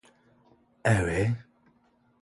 [0.83, 1.29] Harry.